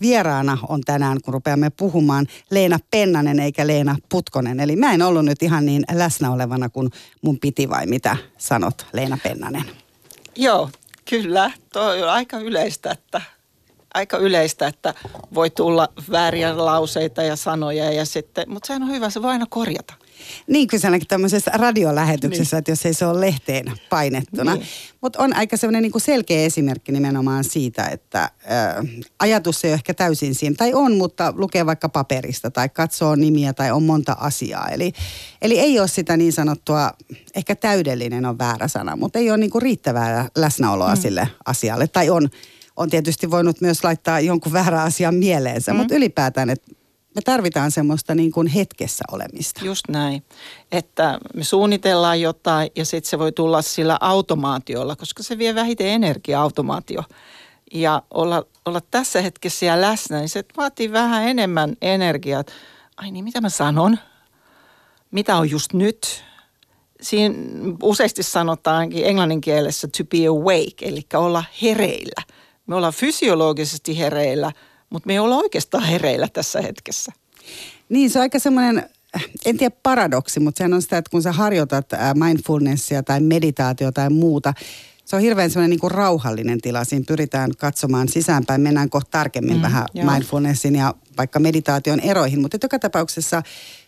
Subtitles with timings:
[0.00, 4.60] Vieraana on tänään, kun rupeamme puhumaan, Leena Pennanen eikä Leena Putkonen.
[4.60, 6.90] Eli mä en ollut nyt ihan niin läsnä olevana kuin
[7.22, 9.64] mun piti vai mitä sanot Leena Pennanen?
[10.36, 10.70] Joo,
[11.10, 11.50] kyllä.
[11.72, 13.20] Tuo on aika yleistä, että
[13.94, 14.94] aika yleistä, että
[15.34, 19.46] voi tulla vääriä lauseita ja sanoja, ja sitten, mutta sehän on hyvä, se voi aina
[19.48, 19.94] korjata.
[20.46, 22.58] Niin kuin ainakin tämmöisessä radiolähetyksessä, niin.
[22.58, 24.54] että jos ei se ole lehteen painettuna.
[24.54, 24.66] Niin.
[25.00, 28.30] Mutta on aika semmoinen niin selkeä esimerkki nimenomaan siitä, että ä,
[29.18, 33.52] ajatus ei ole ehkä täysin siinä, tai on, mutta lukee vaikka paperista tai katsoo nimiä
[33.52, 34.68] tai on monta asiaa.
[34.68, 34.92] Eli,
[35.42, 36.90] eli ei ole sitä niin sanottua,
[37.34, 41.00] ehkä täydellinen on väärä sana, mutta ei ole niin kuin riittävää läsnäoloa mm.
[41.00, 41.86] sille asialle.
[41.86, 42.28] Tai on,
[42.76, 45.78] on tietysti voinut myös laittaa jonkun väärän asian mieleensä, mm.
[45.78, 46.75] mutta ylipäätään, että
[47.16, 49.64] me tarvitaan semmoista niin kuin hetkessä olemista.
[49.64, 50.22] Just näin,
[50.72, 55.86] että me suunnitellaan jotain ja sitten se voi tulla sillä automaatiolla, koska se vie vähiten
[55.86, 57.02] energiaa automaatio.
[57.74, 62.44] Ja olla, olla tässä hetkessä ja läsnä, niin se vaatii vähän enemmän energiaa.
[62.96, 63.98] Ai niin, mitä mä sanon?
[65.10, 66.24] Mitä on just nyt?
[67.00, 67.34] Siinä
[67.82, 72.22] useasti sanotaankin englannin kielessä to be awake, eli olla hereillä.
[72.66, 74.52] Me ollaan fysiologisesti hereillä–
[74.90, 77.12] mutta me ei olla oikeastaan hereillä tässä hetkessä.
[77.88, 78.90] Niin, se on aika semmoinen,
[79.44, 84.10] en tiedä paradoksi, mutta sehän on sitä, että kun sä harjoitat mindfulnessia tai meditaatio tai
[84.10, 84.54] muuta,
[85.06, 86.84] se on hirveän semmoinen niin kuin rauhallinen tila.
[86.84, 88.60] Siinä pyritään katsomaan sisäänpäin.
[88.60, 90.10] Mennään kohta tarkemmin mm, vähän joo.
[90.10, 92.40] mindfulnessin ja vaikka meditaation eroihin.
[92.40, 93.42] Mutta joka tapauksessa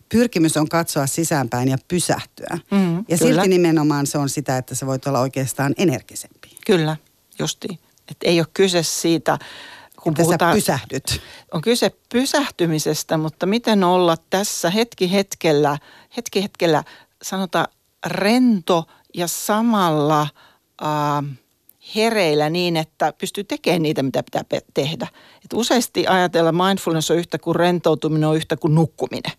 [0.09, 2.59] pyrkimys on katsoa sisäänpäin ja pysähtyä.
[2.71, 3.19] Mm, ja kyllä.
[3.19, 6.49] silti nimenomaan se on sitä, että sä voit olla oikeastaan energisempi.
[6.67, 6.97] Kyllä,
[7.39, 7.79] justiin.
[8.11, 9.39] Että ei ole kyse siitä
[10.03, 11.21] kun että puhutaan, pysähdyt.
[11.53, 15.79] On kyse pysähtymisestä, mutta miten olla tässä hetki hetkellä,
[16.17, 16.85] hetki hetkellä
[17.23, 17.67] sanotaan
[18.07, 21.37] rento ja samalla äh,
[21.95, 25.07] hereillä niin, että pystyy tekemään niitä, mitä pitää tehdä.
[25.45, 29.33] Et useasti ajatella mindfulness on yhtä kuin rentoutuminen on yhtä kuin nukkuminen.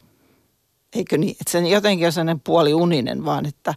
[0.94, 1.36] Eikö niin?
[1.42, 3.74] Että se jotenkin on sellainen puoli uninen, vaan että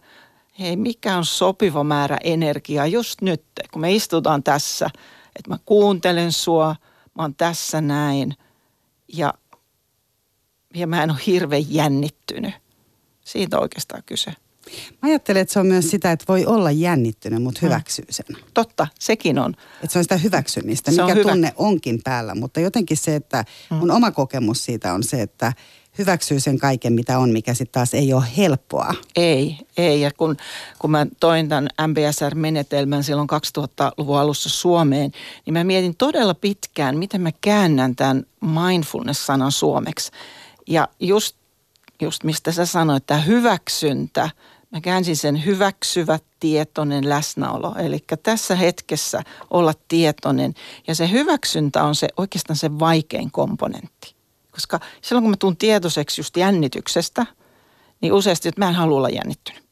[0.59, 3.43] hei, mikä on sopiva määrä energiaa just nyt,
[3.73, 4.91] kun me istutaan tässä–
[5.37, 6.77] että mä kuuntelen sua,
[7.15, 8.35] mä oon tässä näin
[9.09, 9.35] ja,
[10.75, 12.55] ja mä en ole hirveän jännittynyt.
[13.25, 14.35] Siitä on oikeastaan kyse.
[15.03, 17.67] Mä ajattelen, että se on myös sitä, että voi olla jännittynyt, mutta mm.
[17.67, 18.37] hyväksyy sen.
[18.55, 19.55] Totta, sekin on.
[19.83, 21.31] Että se on sitä hyväksymistä, se mikä on hyvä.
[21.33, 22.35] tunne onkin päällä.
[22.35, 23.77] Mutta jotenkin se, että mm.
[23.77, 25.53] mun oma kokemus siitä on se, että–
[25.99, 28.95] hyväksyy sen kaiken, mitä on, mikä sitten taas ei ole helppoa.
[29.17, 30.01] Ei, ei.
[30.01, 30.37] Ja kun,
[30.79, 35.13] kun mä toin tämän MBSR-menetelmän silloin 2000-luvun alussa Suomeen,
[35.47, 40.13] niin mä mietin todella pitkään, miten mä käännän tämän mindfulness-sanan suomeksi.
[40.67, 41.37] Ja just,
[42.01, 44.31] just mistä sä sanoit, että hyväksyntä,
[44.71, 47.75] mä käänsin sen hyväksyvä tietoinen läsnäolo.
[47.79, 50.55] Eli tässä hetkessä olla tietoinen.
[50.87, 54.12] Ja se hyväksyntä on se oikeastaan se vaikein komponentti.
[54.53, 57.27] Koska silloin kun mä tuun tietoiseksi just jännityksestä,
[58.01, 59.63] niin useasti, että mä en halua olla jännittynyt.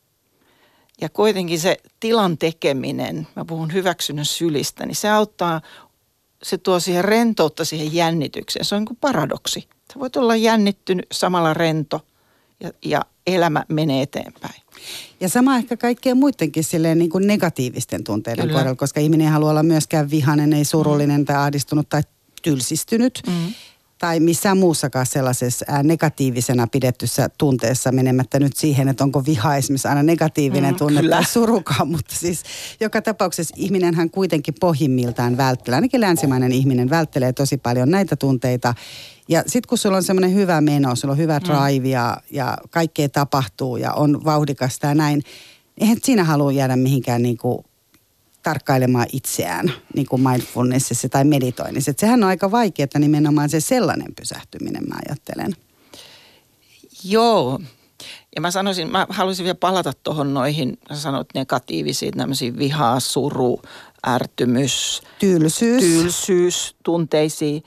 [1.00, 5.60] Ja kuitenkin se tilan tekeminen, mä puhun hyväksynnän sylistä, niin se auttaa,
[6.42, 8.64] se tuo siihen rentoutta siihen jännitykseen.
[8.64, 9.68] Se on niin kuin paradoksi.
[9.92, 12.00] Sä voit olla jännittynyt, samalla rento
[12.60, 14.62] ja, ja elämä menee eteenpäin.
[15.20, 18.58] Ja sama ehkä kaikkien muidenkin silleen niin kuin negatiivisten tunteiden Kyllä.
[18.58, 21.24] kohdalla, koska ihminen ei halua olla myöskään vihainen, ei surullinen mm.
[21.24, 22.02] tai ahdistunut tai
[22.42, 23.22] tylsistynyt.
[23.26, 23.54] Mm
[24.00, 30.02] tai missään muussakaan sellaisessa negatiivisena pidettyssä tunteessa menemättä nyt siihen, että onko viha esimerkiksi aina
[30.02, 31.16] negatiivinen mm, tunne kyllä.
[31.16, 32.42] tai surukaan, mutta siis
[32.80, 38.74] joka tapauksessa ihminenhän kuitenkin pohjimmiltaan välttelee, ainakin länsimainen ihminen välttelee tosi paljon näitä tunteita.
[39.28, 41.44] Ja sitten kun sulla on semmoinen hyvä meno, sulla on hyvä mm.
[41.44, 45.22] drive ja, ja kaikkea tapahtuu ja on vauhdikasta ja näin,
[45.80, 47.64] eihän siinä halua jäädä mihinkään niin kuin
[48.42, 51.90] tarkkailemaan itseään niin kuin mindfulnessissa tai meditoinnissa.
[51.90, 55.52] Että sehän on aika vaikeaa nimenomaan se sellainen pysähtyminen, mä ajattelen.
[57.04, 57.60] Joo.
[58.34, 63.62] Ja mä sanoisin, mä haluaisin vielä palata tuohon noihin, sä sanoit negatiivisiin, tämmöisiin vihaa, suru,
[64.06, 65.02] ärtymys.
[65.18, 65.82] Tylsyys.
[65.82, 67.62] Tylsyys, tunteisiin.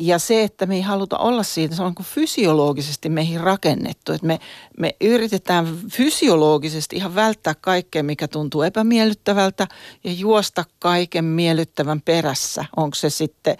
[0.00, 4.12] Ja se, että me ei haluta olla siitä, se on kuin fysiologisesti meihin rakennettu.
[4.12, 4.40] Että me,
[4.78, 9.68] me yritetään fysiologisesti ihan välttää kaikkea, mikä tuntuu epämiellyttävältä
[10.04, 12.64] ja juosta kaiken miellyttävän perässä.
[12.76, 13.56] Onko se sitten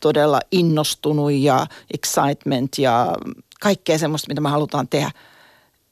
[0.00, 3.14] todella innostunut ja excitement ja
[3.60, 5.10] kaikkea semmoista, mitä me halutaan tehdä.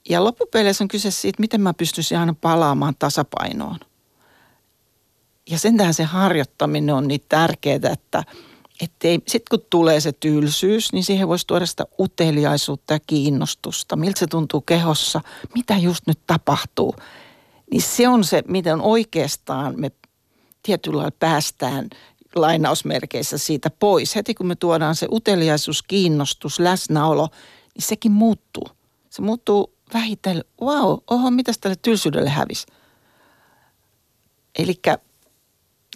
[0.09, 3.79] Ja loppupeleissä on kyse siitä, miten mä pystyisin aina palaamaan tasapainoon.
[5.51, 8.25] Ja sen se harjoittaminen on niin tärkeää, että–
[9.03, 13.97] sitten kun tulee se tylsyys, niin siihen voisi tuoda sitä uteliaisuutta ja kiinnostusta.
[13.97, 15.21] Miltä se tuntuu kehossa,
[15.55, 16.95] mitä just nyt tapahtuu.
[17.71, 19.91] Niin se on se, miten oikeastaan me
[20.63, 21.89] tietyllä lailla päästään
[22.35, 24.17] lainausmerkeissä siitä pois.
[24.17, 27.29] Heti kun me tuodaan se uteliaisuus, kiinnostus, läsnäolo,
[27.75, 28.69] niin sekin muuttuu.
[29.11, 32.67] Se muuttuu vähitellen, wow, oho, mitäs tälle tylsyydelle hävisi.
[34.59, 34.81] Eli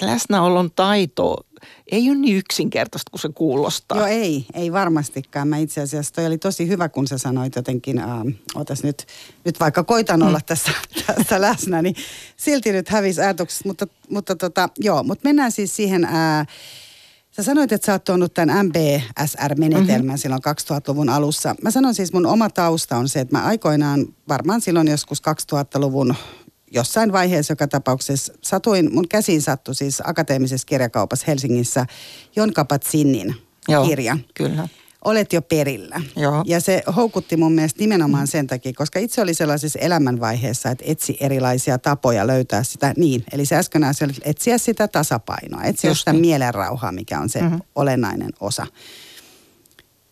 [0.02, 1.36] läsnäolon taito
[1.92, 3.98] ei ole niin yksinkertaista kuin se kuulostaa.
[3.98, 5.48] Joo, ei, ei varmastikaan.
[5.48, 8.08] Mä itse asiassa, toi oli tosi hyvä, kun sä sanoit jotenkin, äh,
[8.54, 9.06] otas nyt,
[9.44, 10.44] nyt vaikka koitan olla mm.
[10.46, 10.72] tässä,
[11.16, 11.96] tässä läsnä, niin
[12.36, 13.68] silti nyt hävisi ajatuksesta.
[13.68, 16.04] Mutta, mutta tota, joo, mutta mennään siis siihen...
[16.04, 16.46] Äh,
[17.30, 20.16] Sä sanoit, että sä oot tuonut tämän MBSR-menetelmän mm-hmm.
[20.16, 20.42] silloin
[20.72, 21.54] 2000-luvun alussa.
[21.62, 25.22] Mä sanon siis, mun oma tausta on se, että mä aikoinaan, varmaan silloin joskus
[25.54, 26.14] 2000-luvun
[26.70, 31.86] jossain vaiheessa joka tapauksessa satuin, mun käsiin sattui siis akateemisessa kirjakaupassa Helsingissä
[32.36, 33.34] Jon Kapat-Sinnin
[33.86, 34.18] kirja.
[34.34, 34.68] kyllä.
[35.04, 36.00] Olet jo perillä.
[36.16, 36.42] Joo.
[36.46, 41.16] Ja se houkutti mun mielestä nimenomaan sen takia, koska itse oli sellaisessa elämänvaiheessa, että etsi
[41.20, 43.24] erilaisia tapoja löytää sitä niin.
[43.32, 46.20] Eli se äsken oli etsiä sitä tasapainoa, etsiä Just sitä niin.
[46.20, 47.60] mielenrauhaa, mikä on se mm-hmm.
[47.74, 48.66] olennainen osa.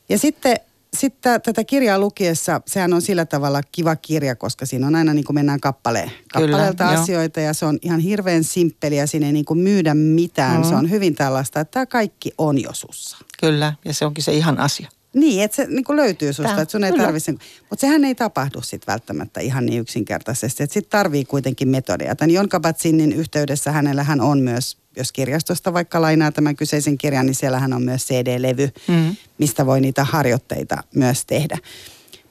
[0.08, 0.56] Ja sitten
[0.96, 5.24] sitten tätä kirjaa lukiessa, sehän on sillä tavalla kiva kirja, koska siinä on aina niin
[5.24, 7.46] kuin mennään kappale, kappaleelta Kyllä, asioita jo.
[7.46, 10.56] ja se on ihan hirveän simppeliä, siinä ei niin kuin myydä mitään.
[10.56, 10.68] Mm.
[10.68, 13.16] Se on hyvin tällaista, että tämä kaikki on jo sussa.
[13.40, 14.88] Kyllä, ja se onkin se ihan asia.
[15.14, 17.32] Niin, että se niin kuin löytyy susta, Tämä, että sun ei tarvitse.
[17.70, 20.62] Mutta sehän ei tapahdu sitten välttämättä ihan niin yksinkertaisesti.
[20.62, 22.16] Että sitten tarvii kuitenkin metodeja.
[22.16, 27.26] Tämän Jon Kabat-Sinnin yhteydessä hänellä hän on myös jos kirjastosta vaikka lainaa tämän kyseisen kirjan,
[27.26, 29.16] niin siellähän on myös CD-levy, mm.
[29.38, 31.58] mistä voi niitä harjoitteita myös tehdä.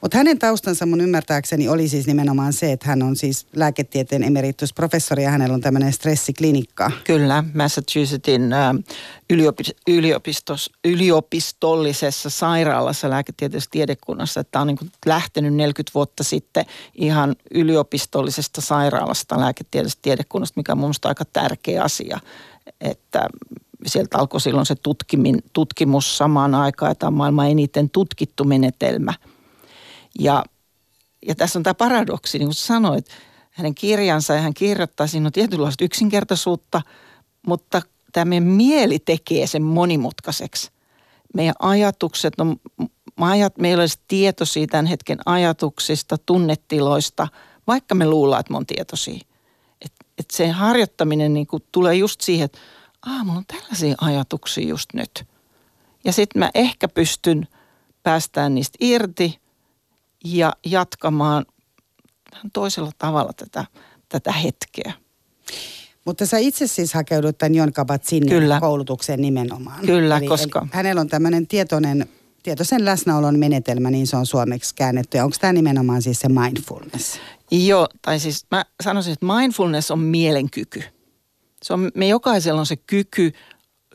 [0.01, 5.23] Mutta hänen taustansa mun ymmärtääkseni oli siis nimenomaan se, että hän on siis lääketieteen emeritusprofessori
[5.23, 6.91] ja hänellä on tämmöinen stressiklinikka.
[7.03, 8.41] Kyllä, Massachusettsin
[9.87, 14.43] yliopistos, yliopistollisessa sairaalassa lääketieteellisessä tiedekunnassa.
[14.43, 16.65] Tämä on niin lähtenyt 40 vuotta sitten
[16.95, 22.19] ihan yliopistollisesta sairaalasta lääketieteellisestä tiedekunnasta, mikä on mun aika tärkeä asia
[22.81, 23.27] että
[23.85, 29.13] sieltä alkoi silloin se tutkimin, tutkimus samaan aikaan, että on maailman eniten tutkittu menetelmä.
[30.19, 30.43] Ja,
[31.27, 33.05] ja tässä on tämä paradoksi, niin kuin sanoit,
[33.51, 36.81] hänen kirjansa ja hän kirjoittaa, siinä on tietynlaista yksinkertaisuutta,
[37.47, 37.81] mutta
[38.13, 40.71] tämä meidän mieli tekee sen monimutkaiseksi.
[41.33, 42.55] Meidän ajatukset, no,
[43.19, 47.27] ajat, meillä olisi tieto siitä hetken ajatuksista, tunnetiloista,
[47.67, 49.19] vaikka me luullaan, että me on tietoisia–
[50.17, 52.59] että se harjoittaminen niin kuin tulee just siihen, että
[53.05, 55.25] Aa, mulla on tällaisia ajatuksia just nyt.
[56.03, 57.47] Ja sitten mä ehkä pystyn
[58.03, 59.39] päästään niistä irti
[60.25, 61.45] ja jatkamaan
[62.31, 63.65] vähän toisella tavalla tätä,
[64.09, 64.93] tätä hetkeä.
[66.05, 68.59] Mutta sä itse siis hakeudut tämän Jon Kabat-Sinnin Kyllä.
[68.59, 69.85] koulutukseen nimenomaan.
[69.85, 70.59] Kyllä, eli, koska...
[70.59, 72.09] Eli hänellä on tämmöinen tietoinen,
[72.43, 75.17] tietoisen läsnäolon menetelmä, niin se on suomeksi käännetty.
[75.17, 77.19] Ja onko tämä nimenomaan siis se mindfulness?
[77.51, 80.83] Joo, tai siis mä sanoisin, että mindfulness on mielenkyky.
[81.63, 83.31] Se on, me jokaisella on se kyky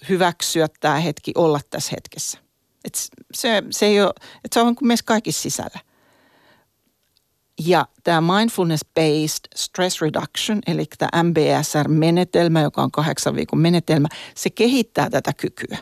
[0.09, 2.39] hyväksyä tämä hetki, olla tässä hetkessä.
[2.85, 2.95] Et
[3.35, 4.13] se, se, ei ole,
[4.45, 5.81] et se on kuin meissä kaikissa sisällä.
[7.67, 15.11] Ja tämä mindfulness-based stress reduction, eli tämä MBSR-menetelmä, joka on kahdeksan viikon menetelmä, se kehittää
[15.11, 15.79] tätä kykyä.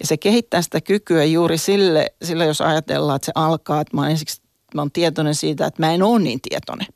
[0.00, 4.08] Ja se kehittää sitä kykyä juuri sille, sille jos ajatellaan, että se alkaa, että mä
[4.08, 4.41] ensiksi
[4.74, 6.86] mä oon tietoinen siitä, että mä en ole niin tietoinen.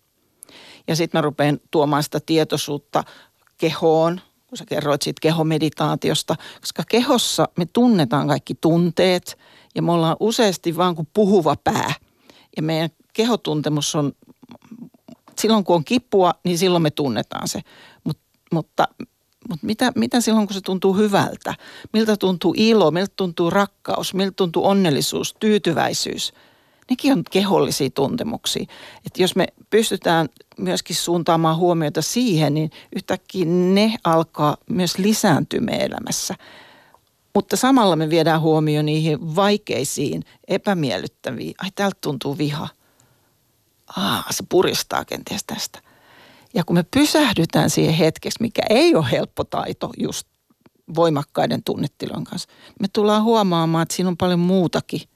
[0.89, 3.05] Ja sitten mä rupean tuomaan sitä tietoisuutta
[3.59, 9.39] kehoon, kun sä kerroit siitä kehomeditaatiosta, koska kehossa me tunnetaan kaikki tunteet
[9.75, 11.95] ja me ollaan useasti vaan kuin puhuva pää.
[12.57, 14.13] Ja meidän kehotuntemus on,
[15.39, 17.61] silloin kun on kipua, niin silloin me tunnetaan se.
[18.05, 18.19] Mut,
[18.53, 18.89] mutta
[19.49, 21.55] mutta mitä, mitä silloin, kun se tuntuu hyvältä?
[21.93, 26.33] Miltä tuntuu ilo, miltä tuntuu rakkaus, miltä tuntuu onnellisuus, tyytyväisyys–
[26.91, 28.67] nekin on kehollisia tuntemuksia.
[29.07, 30.29] Että jos me pystytään
[30.59, 36.35] myöskin suuntaamaan huomiota siihen, niin yhtäkkiä ne alkaa myös lisääntyä elämässä.
[37.35, 41.55] Mutta samalla me viedään huomioon niihin vaikeisiin, epämiellyttäviin.
[41.63, 42.69] Ai, täältä tuntuu viha.
[43.97, 45.79] Aa, se puristaa kenties tästä.
[46.55, 50.29] Ja kun me pysähdytään siihen hetkeksi, mikä ei ole helppo taito just
[50.97, 52.49] voimakkaiden tunnetilojen kanssa,
[52.81, 55.01] me tullaan huomaamaan, että siinä on paljon muutakin–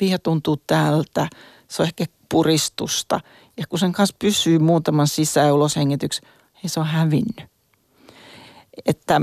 [0.00, 1.28] viha tuntuu tältä,
[1.68, 3.20] se on ehkä puristusta.
[3.56, 6.28] Ja kun sen kanssa pysyy muutaman sisä- ja uloshengityksen,
[6.62, 7.50] niin se on hävinnyt.
[8.86, 9.20] Että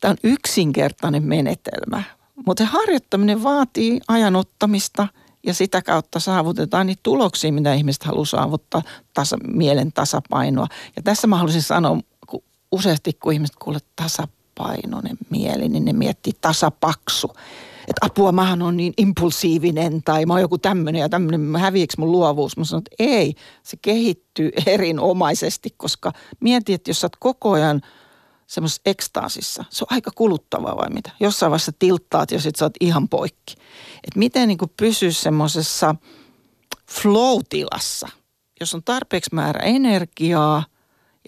[0.00, 2.02] tämä on yksinkertainen menetelmä,
[2.46, 5.08] mutta se harjoittaminen vaatii ajanottamista
[5.46, 8.82] ja sitä kautta saavutetaan niitä tuloksia, mitä ihmiset haluaa saavuttaa,
[9.14, 10.66] tasa, mielen tasapainoa.
[10.96, 13.84] Ja tässä mä haluaisin sanoa, kun useasti kun ihmiset kuulevat
[14.58, 17.32] tasapainoinen mieli, niin ne miettii tasapaksu.
[17.88, 22.12] että apua, mähän on niin impulsiivinen tai mä oon joku tämmöinen ja tämmöinen, häviäkö mun
[22.12, 22.56] luovuus?
[22.56, 27.80] Mä sanon, että ei, se kehittyy erinomaisesti, koska mieti, että jos sä oot koko ajan
[28.46, 31.10] semmoisessa ekstaasissa, se on aika kuluttavaa vai mitä?
[31.20, 33.54] Jossain vaiheessa tilttaat ja sit sä oot ihan poikki.
[34.04, 35.94] Että miten niin pysyä semmoisessa
[36.90, 38.08] flow-tilassa,
[38.60, 40.64] jos on tarpeeksi määrä energiaa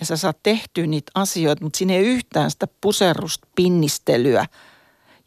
[0.00, 4.46] ja sä saat tehtyä niitä asioita, mutta siinä ei yhtään sitä puserrusta, pinnistelyä–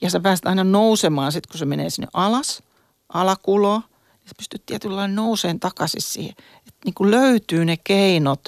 [0.03, 2.63] ja sä pääset aina nousemaan sitten, kun se menee sinne alas,
[3.09, 3.81] alakuloa.
[4.11, 6.35] Ja sä pystyt tietyllä lailla nouseen takaisin siihen.
[6.57, 8.41] Että niin kuin löytyy ne keinot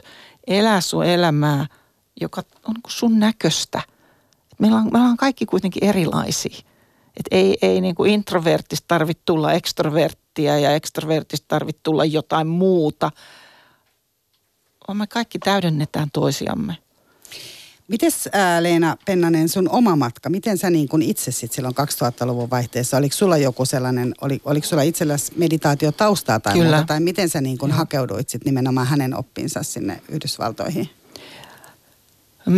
[0.47, 1.67] elää sun elämää,
[2.21, 3.81] joka on niin sun näköistä.
[4.59, 6.57] Meillä, on, meillä on kaikki kuitenkin erilaisia.
[7.17, 13.11] Et ei, ei niin kuin introvertista tarvitse tulla ekstroverttia ja ekstrovertista tarvitse tulla jotain muuta.
[14.93, 16.77] Me kaikki täydennetään toisiamme.
[17.87, 22.49] Mites ää, Leena Pennanen sun oma matka, miten sä niin kun itse sit silloin 2000-luvun
[22.49, 26.77] vaihteessa, oliko sulla joku sellainen, oli, oliko sulla itselläsi meditaatiotaustaa tai Kyllä.
[26.77, 30.89] muuta, tai miten sä niin kun hakeuduit sit nimenomaan hänen oppinsa sinne Yhdysvaltoihin?
[32.45, 32.53] Mm,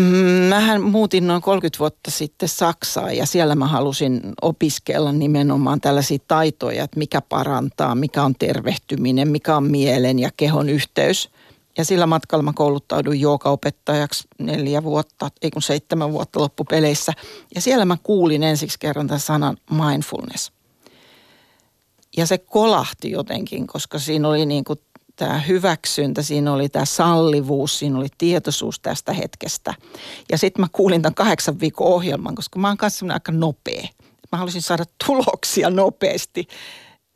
[0.50, 6.84] mähän muutin noin 30 vuotta sitten Saksaan ja siellä mä halusin opiskella nimenomaan tällaisia taitoja,
[6.84, 11.30] että mikä parantaa, mikä on tervehtyminen, mikä on mielen ja kehon yhteys–
[11.78, 17.14] ja sillä matkalla mä kouluttauduin joogaopettajaksi neljä vuotta, ei kun seitsemän vuotta loppupeleissä.
[17.56, 20.52] Ja siellä mä kuulin ensiksi kerran tämän sanan mindfulness.
[22.18, 24.80] Ja se kolahti jotenkin, koska siinä oli niin kuin
[25.16, 29.74] tämä hyväksyntä, siinä oli tämä sallivuus, siinä oli tietoisuus tästä hetkestä.
[30.32, 33.88] Ja sitten mä kuulin tämän kahdeksan viikon ohjelman, koska mä oon kanssa aika nopea.
[34.32, 36.48] Mä halusin saada tuloksia nopeasti.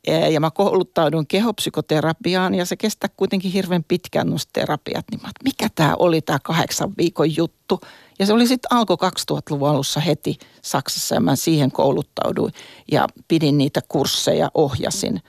[0.06, 5.04] Ja mä kouluttaudun kehopsykoterapiaan ja se kestää kuitenkin hirveän pitkään nuo terapiat.
[5.10, 7.80] Niin mä, että mikä tämä oli tämä kahdeksan viikon juttu.
[8.18, 12.52] Ja se oli sitten alkoi 2000-luvun alussa heti Saksassa ja mä siihen kouluttauduin
[12.92, 15.20] ja pidin niitä kursseja, ohjasin.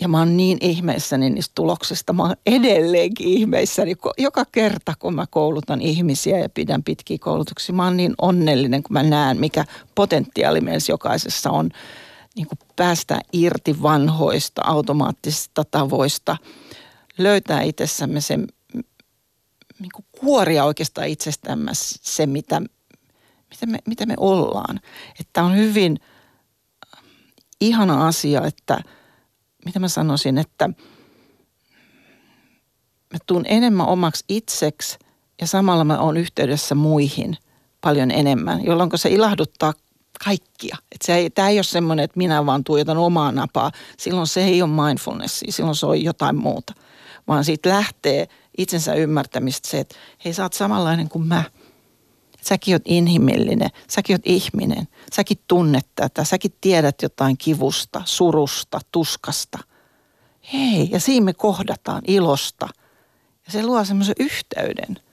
[0.00, 2.12] Ja mä oon niin ihmeissäni niistä tuloksista.
[2.12, 3.94] Mä oon edelleenkin ihmeissäni.
[4.18, 8.92] Joka kerta, kun mä koulutan ihmisiä ja pidän pitkiä koulutuksia, mä oon niin onnellinen, kun
[8.92, 11.70] mä näen, mikä potentiaali meillä jokaisessa on
[12.40, 16.36] niin kuin päästä irti vanhoista automaattisista tavoista,
[17.18, 18.46] löytää itsessämme sen,
[19.78, 22.60] niin kuin kuoria oikeastaan itsestämme se, mitä,
[23.50, 24.80] mitä, me, mitä me ollaan.
[25.20, 25.96] Että on hyvin
[27.60, 28.80] ihana asia, että
[29.64, 30.68] mitä mä sanoisin, että
[33.12, 34.98] mä tuun enemmän omaksi itseksi
[35.40, 37.36] ja samalla mä oon yhteydessä muihin
[37.80, 39.74] paljon enemmän, jolloin se ilahduttaa
[40.24, 40.76] kaikkia.
[40.92, 43.72] Et se ei, tämä ei ole semmoinen, että minä vaan tuijotan omaa napaa.
[43.98, 46.74] Silloin se ei ole mindfulnessia, silloin se on jotain muuta.
[47.28, 51.44] Vaan siitä lähtee itsensä ymmärtämistä se, että hei sä oot samanlainen kuin mä.
[52.42, 59.58] Säkin oot inhimillinen, säkin oot ihminen, säkin tunnet tätä, säkin tiedät jotain kivusta, surusta, tuskasta.
[60.52, 62.68] Hei, ja siinä me kohdataan ilosta.
[63.46, 64.96] Ja se luo semmoisen yhteyden–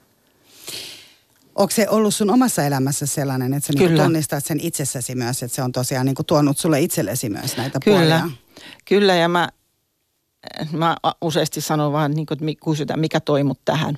[1.58, 5.56] Onko se ollut sun omassa elämässä sellainen, että sä niin tunnistat sen itsessäsi myös, että
[5.56, 7.98] se on tosiaan niin tuonut sulle itsellesi myös näitä Kyllä.
[7.98, 8.30] puolia?
[8.86, 9.50] Kyllä, ja mä,
[10.72, 13.98] mä useasti sanon vaan, niin kuin, että kysytään, mikä toi mut tähän.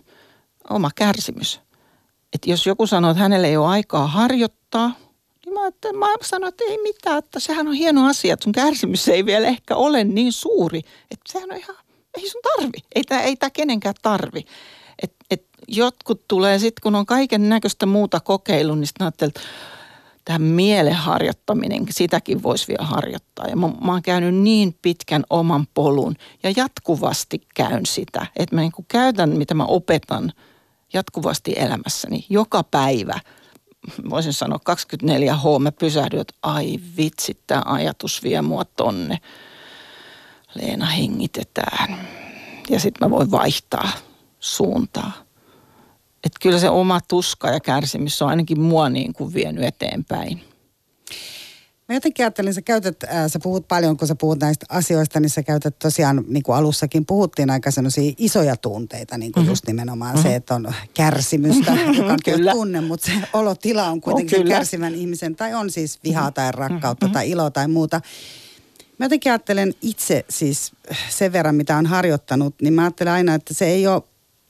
[0.69, 1.61] Oma kärsimys.
[2.33, 4.91] Että jos joku sanoo, että hänelle ei ole aikaa harjoittaa,
[5.45, 8.53] niin mä, että, mä sanon, että ei mitään, että sehän on hieno asia, että sun
[8.53, 10.79] kärsimys ei vielä ehkä ole niin suuri.
[11.11, 11.75] Että sehän on ihan,
[12.17, 14.45] ei sun tarvi, ei tämä ei tää kenenkään tarvi.
[15.71, 19.41] Jotkut tulee sitten, kun on kaiken näköistä muuta kokeilu, niin sitten ajattelee, että
[20.25, 23.47] tämä mielen harjoittaminen, sitäkin voisi vielä harjoittaa.
[23.47, 28.61] Ja mä, mä oon käynyt niin pitkän oman polun ja jatkuvasti käyn sitä, että mä
[28.61, 30.33] niin käytän, mitä mä opetan
[30.93, 33.19] jatkuvasti elämässäni joka päivä.
[34.09, 39.17] Voisin sanoa 24H, mä pysähdyn, että ai vitsi, tämä ajatus vie mua tonne.
[40.61, 42.07] Leena hengitetään.
[42.69, 43.89] Ja sitten mä voin vaihtaa
[44.39, 45.28] suuntaa.
[46.23, 50.41] Että kyllä se oma tuska ja kärsimys on ainakin mua niin kuin vienyt eteenpäin.
[51.89, 55.29] Mä jotenkin ajattelin, sä käytät, äh, sä puhut paljon, kun sä puhut näistä asioista, niin
[55.29, 59.51] sä käytät tosiaan, niin kuin alussakin puhuttiin, aika sellaisia isoja tunteita, niin kuin mm-hmm.
[59.51, 60.29] just nimenomaan mm-hmm.
[60.29, 64.95] se, että on kärsimystä, joka on kyllä tunne, mutta se olotila on kuitenkin on kärsivän
[64.95, 67.13] ihmisen, tai on siis vihaa tai rakkautta mm-hmm.
[67.13, 68.01] tai iloa tai muuta.
[68.97, 70.71] Mä jotenkin ajattelen itse siis
[71.09, 74.03] sen verran, mitä on harjoittanut, niin mä ajattelen aina, että se ei ole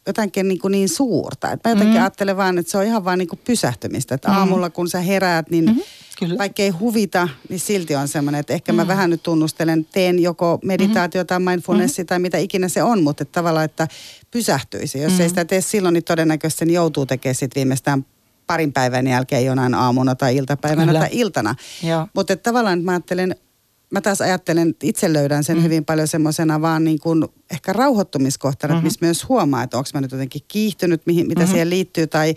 [0.10, 1.52] jotenkin niin, kuin niin suurta.
[1.52, 2.02] Et mä jotenkin mm.
[2.02, 4.16] ajattelen vaan, että se on ihan vaan niin kuin pysähtymistä.
[4.16, 4.38] Että mm.
[4.38, 5.82] aamulla kun sä heräät, niin mm-hmm.
[6.20, 6.38] Kyllä.
[6.38, 8.76] vaikka ei huvita, niin silti on semmoinen, että ehkä mm.
[8.76, 11.52] mä vähän nyt tunnustelen, teen joko meditaatiota, mm-hmm.
[11.52, 12.08] mindfulnessia mm-hmm.
[12.08, 13.88] tai mitä ikinä se on, mutta että tavallaan, että
[14.32, 15.00] pysähtyisi.
[15.00, 15.22] Jos mm-hmm.
[15.22, 18.06] ei sitä tee silloin, niin todennäköisesti sen joutuu tekemään sitten viimeistään
[18.48, 21.00] parin päivän jälkeen jonain aamuna tai iltapäivänä Kyllä.
[21.00, 21.56] tai iltana.
[22.14, 23.36] Mutta tavallaan mä ajattelen,
[23.92, 25.64] mä taas ajattelen, että itse löydän sen mm.
[25.64, 28.86] hyvin paljon semmoisena vaan niin kuin ehkä rauhoittumiskohtana, mm-hmm.
[28.86, 31.52] missä myös huomaa, että onko mä nyt jotenkin kiihtynyt, mihin, mitä mm-hmm.
[31.52, 32.36] siihen liittyy, tai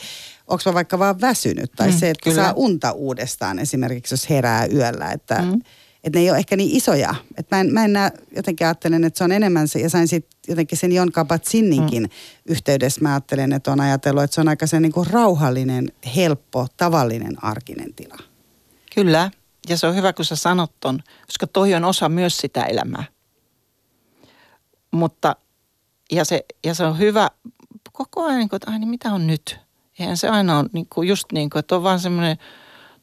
[0.48, 2.42] onko mä vaikka vaan väsynyt, tai mm, se, että kyllä.
[2.42, 5.60] saa unta uudestaan esimerkiksi, jos herää yöllä, että mm.
[6.04, 7.14] että ne ei ole ehkä niin isoja.
[7.36, 10.08] Että mä en, mä en näe, jotenkin ajattelen, että se on enemmän se, ja sain
[10.08, 12.08] sitten jotenkin sen Jon Kabat-Sinninkin mm.
[12.46, 16.66] yhteydessä, mä ajattelen, että on ajatellut, että se on aika se niin kuin rauhallinen, helppo,
[16.76, 18.18] tavallinen arkinen tila.
[18.94, 19.30] Kyllä,
[19.68, 23.04] ja se on hyvä, kun sä sanot ton, koska toi on osa myös sitä elämää.
[24.90, 25.36] Mutta,
[26.12, 27.30] ja se, ja se on hyvä
[27.92, 29.58] koko ajan, niin kuin, että ai niin mitä on nyt?
[29.98, 32.36] Eihän se aina ole niin kuin, just niin kuin, että on vaan semmoinen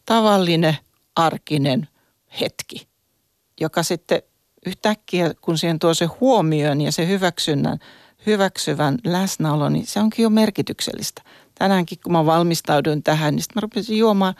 [0.05, 0.77] tavallinen,
[1.15, 1.87] arkinen
[2.41, 2.87] hetki,
[3.61, 4.21] joka sitten
[4.65, 7.79] yhtäkkiä, kun siihen tuo se huomioon ja se hyväksynnän,
[8.25, 11.21] hyväksyvän läsnäolo, niin se onkin jo merkityksellistä.
[11.55, 14.33] Tänäänkin, kun mä valmistauduin tähän, niin sitten mä rupesin juomaan,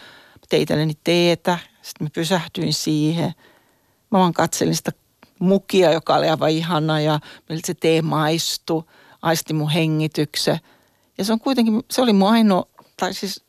[0.50, 3.34] tein itselleni teetä, sitten mä pysähtyin siihen.
[4.12, 4.91] Mä vaan katselin sitä
[5.39, 8.84] mukia, joka oli aivan ihana ja miltä se tee maistui,
[9.22, 10.60] aisti mun hengityksen.
[11.18, 12.65] Ja se on kuitenkin, se oli mun ainoa,
[12.98, 13.44] tai siis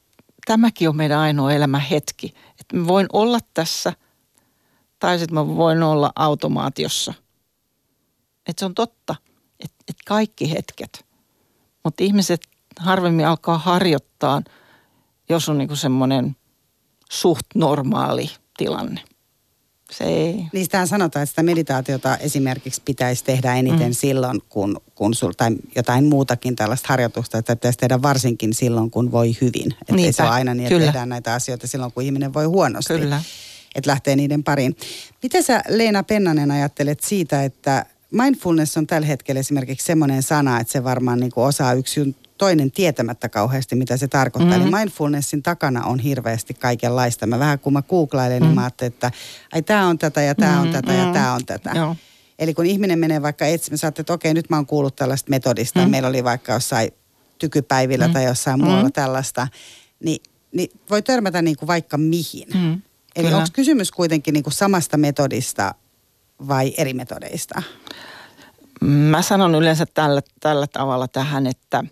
[0.46, 3.92] tämäkin on meidän ainoa elämä hetki, että mä voin olla tässä
[4.98, 7.14] tai sitten mä voin olla automaatiossa.
[8.46, 9.14] Että se on totta,
[9.60, 11.06] että et kaikki hetket.
[11.84, 12.40] Mutta ihmiset
[12.78, 14.42] harvemmin alkaa harjoittaa,
[15.28, 16.36] jos on niinku semmoinen
[17.10, 19.00] suht normaali tilanne.
[19.90, 20.46] Se ei.
[20.52, 23.94] Niistähän sanotaan, että sitä meditaatiota esimerkiksi pitäisi tehdä eniten mm.
[23.94, 29.12] silloin, kun, kun sul, tai jotain muutakin tällaista harjoitusta, että pitäisi tehdä varsinkin silloin, kun
[29.12, 29.74] voi hyvin.
[29.80, 30.86] Että ei se ole aina niin, että Kyllä.
[30.86, 32.94] tehdään näitä asioita silloin, kun ihminen voi huonosti.
[32.94, 33.22] Kyllä.
[33.74, 34.76] Että lähtee niiden pariin.
[35.22, 40.72] Miten sä Leena Pennanen ajattelet siitä, että mindfulness on tällä hetkellä esimerkiksi semmoinen sana, että
[40.72, 44.58] se varmaan niin kuin osaa yksi toinen tietämättä kauheasti, mitä se tarkoittaa.
[44.58, 44.74] Mm-hmm.
[44.74, 47.26] Eli mindfulnessin takana on hirveästi kaikenlaista.
[47.26, 48.48] Mä vähän kun mä googlailen, mm-hmm.
[48.48, 49.10] niin mä ajattelin, että
[49.52, 50.66] ai tämä on tätä ja tämä mm-hmm.
[50.66, 51.70] on tätä ja tämä on tätä.
[51.74, 51.96] Joo.
[52.38, 55.78] Eli kun ihminen menee vaikka etsimään, sä että okei, nyt mä oon kuullut tällaista metodista.
[55.78, 55.90] Mm-hmm.
[55.90, 56.90] Meillä oli vaikka jossain
[57.38, 58.12] tykypäivillä mm-hmm.
[58.12, 58.92] tai jossain muualla mm-hmm.
[58.92, 59.48] tällaista.
[60.04, 62.48] Niin, niin voi törmätä niin kuin vaikka mihin.
[62.54, 62.82] Mm-hmm.
[63.16, 65.74] Eli onko kysymys kuitenkin niin kuin samasta metodista
[66.48, 67.62] vai eri metodeista?
[68.80, 71.84] Mä sanon yleensä tällä, tällä tavalla tähän, että–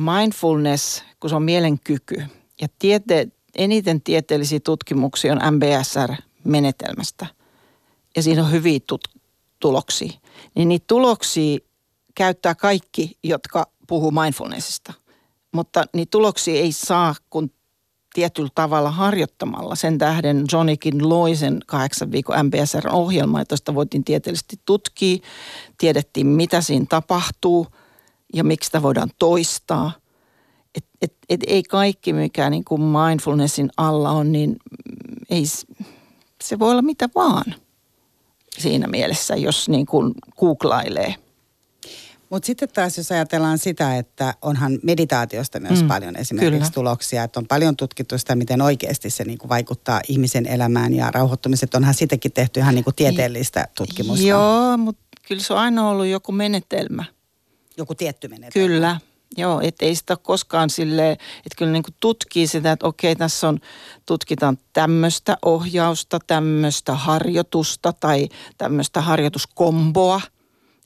[0.00, 2.22] mindfulness, kun se on mielenkyky
[2.60, 7.26] ja tiete, eniten tieteellisiä tutkimuksia on MBSR-menetelmästä
[8.16, 9.20] ja siinä on hyviä tut-
[9.60, 10.12] tuloksia,
[10.54, 11.58] niin niitä tuloksia
[12.14, 14.92] käyttää kaikki, jotka puhuu mindfulnessista.
[15.52, 17.50] Mutta niitä tuloksia ei saa, kun
[18.14, 19.74] tietyllä tavalla harjoittamalla.
[19.74, 25.18] Sen tähden Johnikin loi sen kahdeksan viikon MBSR-ohjelma, josta voitiin tieteellisesti tutkia.
[25.78, 27.66] Tiedettiin, mitä siinä tapahtuu–
[28.34, 29.92] ja miksi sitä voidaan toistaa.
[30.74, 34.56] Et, et, et ei kaikki, mikä niin kuin mindfulnessin alla on, niin
[35.30, 35.44] ei,
[36.42, 37.54] se voi olla mitä vaan
[38.58, 41.14] siinä mielessä, jos niin kuin googlailee.
[42.30, 46.70] Mutta sitten taas jos ajatellaan sitä, että onhan meditaatiosta myös mm, paljon esimerkiksi kyllä.
[46.74, 51.74] tuloksia, että on paljon tutkittu sitä, miten oikeasti se niinku vaikuttaa ihmisen elämään ja rauhoittumiset.
[51.74, 54.26] Onhan sitäkin tehty ihan niinku tieteellistä tutkimusta.
[54.26, 57.04] Joo, mutta kyllä se on aina ollut joku menetelmä–
[57.80, 58.68] joku tietty menetelmä.
[58.68, 58.96] Kyllä,
[59.36, 63.58] Joo, että ei sitä koskaan sille, että kyllä niin tutkii sitä, että okei, tässä on,
[64.06, 70.20] tutkitaan tämmöistä ohjausta, tämmöistä harjoitusta tai tämmöistä harjoituskomboa,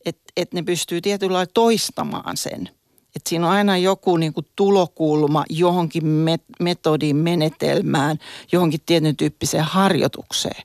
[0.05, 2.69] että et ne pystyy tietyllä lailla toistamaan sen.
[3.17, 8.19] Että siinä on aina joku niin kuin tulokulma johonkin met- metodiin, menetelmään,
[8.53, 10.63] johonkin tietyn tyyppiseen harjoitukseen.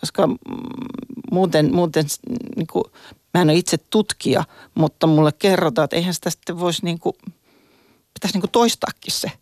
[0.00, 0.28] Koska
[1.30, 2.04] muuten, muuten
[2.56, 2.84] niin kuin
[3.34, 7.14] Mä en ole itse tutkija, mutta mulle kerrotaan, että eihän sitä sitten voisi niin kuin,
[8.14, 9.32] pitäisi niin kuin toistaakin se.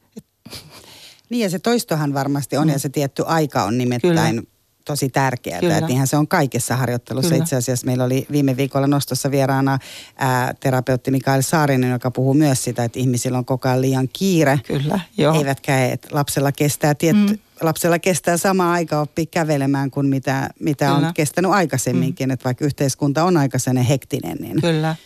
[1.31, 2.73] Niin ja se toistohan varmasti on mm.
[2.73, 4.50] ja se tietty aika on nimittäin Kyllä.
[4.85, 5.61] Tosi tärkeää.
[5.61, 5.75] Kyllä.
[5.75, 7.31] Että niinhän se on kaikessa harjoittelussa.
[7.31, 7.43] Kyllä.
[7.43, 9.79] Itse asiassa meillä oli viime viikolla nostossa vieraana
[10.17, 14.61] ää, terapeutti Mikael Saarinen, joka puhuu myös sitä, että ihmisillä on koko ajan liian kiire.
[14.67, 15.39] Kyllä, joo.
[15.39, 20.95] Eivätkä, että lapsella kestää tietty, mm lapsella kestää sama aika oppia kävelemään kuin mitä, mitä
[20.95, 22.29] on kestänyt aikaisemminkin.
[22.29, 22.33] Mm.
[22.33, 24.37] Että vaikka yhteiskunta on aika hektinen.
[24.41, 24.61] Niin.
[24.61, 24.97] Kyllä.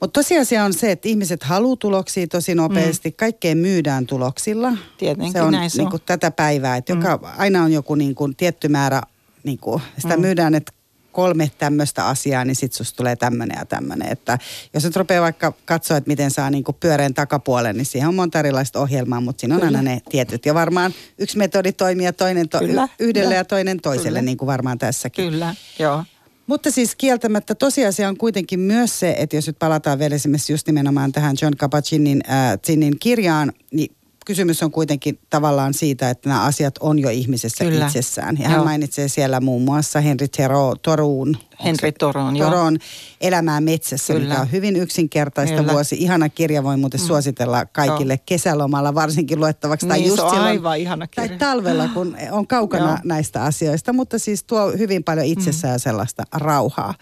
[0.00, 3.08] Mutta tosiasia on se, että ihmiset haluaa tuloksia tosi nopeasti.
[3.08, 3.14] Mm.
[3.16, 4.72] Kaikkeen myydään tuloksilla.
[4.98, 6.76] Tietenkin se on, näin se niin kuin tätä päivää.
[6.76, 7.00] Että mm.
[7.00, 9.02] joka, aina on joku niin kuin, tietty määrä,
[9.42, 10.20] niin kuin, sitä mm.
[10.20, 10.72] myydään, että
[11.12, 14.12] kolme tämmöistä asiaa, niin sitten susta tulee tämmöinen ja tämmöinen.
[14.12, 14.38] Että
[14.74, 18.38] jos nyt rupeaa vaikka katsoa, että miten saa niinku pyöreän takapuolen, niin siihen on monta
[18.38, 19.78] erilaista ohjelmaa, mutta siinä on Kyllä.
[19.78, 20.46] aina ne tietyt.
[20.46, 22.88] Ja varmaan yksi metodi toimii ja toinen to- Kyllä.
[22.98, 24.22] yhdelle ja toinen toiselle, Kyllä.
[24.22, 25.30] niin kuin varmaan tässäkin.
[25.30, 26.04] Kyllä, joo.
[26.46, 30.66] Mutta siis kieltämättä tosiasia on kuitenkin myös se, että jos nyt palataan vielä esimerkiksi just
[30.66, 33.95] nimenomaan tähän John Kabat-Zinnin äh, kirjaan, niin
[34.26, 37.86] kysymys on kuitenkin tavallaan siitä, että nämä asiat on jo ihmisessä Kyllä.
[37.86, 38.36] itsessään.
[38.40, 41.36] Ja hän mainitsee siellä muun muassa Henri Tero, Toruun.
[41.64, 42.78] Henri Toron, Toron
[43.20, 44.28] Elämää metsässä, Kyllä.
[44.28, 45.72] mikä on hyvin yksinkertaista Kyllä.
[45.72, 45.96] vuosi.
[45.98, 47.06] Ihana kirja voi muuten mm.
[47.06, 48.22] suositella kaikille Joo.
[48.26, 49.86] kesälomalla varsinkin luettavaksi.
[49.86, 51.28] Tai niin, just se on silloin, aivan ihana kirja.
[51.28, 52.98] Tai talvella, kun on kaukana Joo.
[53.04, 55.80] näistä asioista, mutta siis tuo hyvin paljon itsessään mm.
[55.80, 56.94] sellaista rauhaa.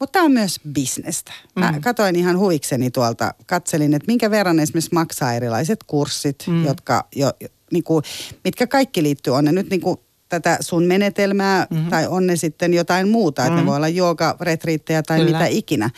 [0.00, 1.32] Mutta tämä on myös bisnestä.
[1.56, 1.80] Mä mm.
[1.80, 6.64] katoin ihan huikseni tuolta, katselin, että minkä verran esimerkiksi maksaa erilaiset kurssit, mm.
[6.64, 7.32] jotka jo,
[7.72, 8.04] niin kuin,
[8.44, 9.96] mitkä kaikki liittyy, on ne nyt niin kuin
[10.28, 11.90] tätä sun menetelmää mm-hmm.
[11.90, 13.46] tai on ne sitten jotain muuta, mm.
[13.46, 13.66] että ne mm.
[13.66, 15.32] voi olla jooga, retriittejä tai Kyllä.
[15.32, 15.90] mitä ikinä.